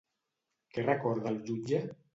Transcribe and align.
Què 0.77 0.87
recorda 0.89 1.33
el 1.37 1.41
jutge? 1.51 1.87